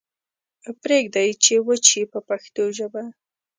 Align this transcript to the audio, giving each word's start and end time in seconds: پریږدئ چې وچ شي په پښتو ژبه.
پریږدئ 0.81 1.29
چې 1.43 1.53
وچ 1.67 1.83
شي 1.91 2.03
په 2.11 2.19
پښتو 2.27 2.63
ژبه. 2.77 3.03